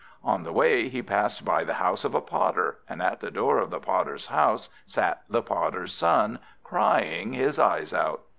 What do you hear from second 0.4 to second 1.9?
the way, he passed by the